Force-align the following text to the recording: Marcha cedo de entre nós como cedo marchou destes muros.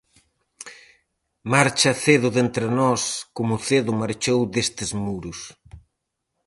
Marcha 1.51 1.91
cedo 2.03 2.27
de 2.35 2.39
entre 2.45 2.67
nós 2.79 3.01
como 3.37 3.63
cedo 3.67 3.99
marchou 4.01 4.39
destes 4.53 4.89
muros. 5.05 5.39